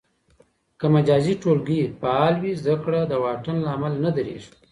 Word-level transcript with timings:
که 0.79 0.85
مجازي 0.95 1.33
ټولګي 1.41 1.81
فعال 1.99 2.35
وي، 2.41 2.51
زده 2.61 2.75
کړه 2.83 2.99
د 3.05 3.13
واټن 3.23 3.57
له 3.63 3.69
امله 3.75 3.97
نه 4.05 4.11
درېږي. 4.17 4.51